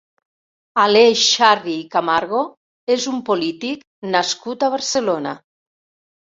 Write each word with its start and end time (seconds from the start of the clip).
Aleix 0.83 1.25
Sarri 1.33 1.75
i 1.81 1.83
Camargo 1.95 2.39
és 2.95 3.05
un 3.13 3.21
polític 3.29 3.85
nascut 4.17 4.67
a 4.69 4.73
Barcelona. 4.79 5.37